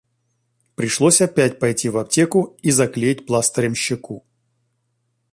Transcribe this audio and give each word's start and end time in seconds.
Пришлось 0.73 1.21
опять 1.21 1.59
пойти 1.59 1.87
в 1.89 1.95
аптеку 1.99 2.57
и 2.63 2.71
заклеить 2.71 3.27
пластырем 3.27 3.75
щеку. 3.75 4.25